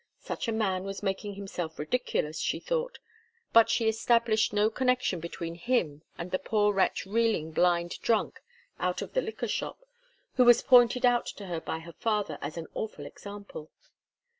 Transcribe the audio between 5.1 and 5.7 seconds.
between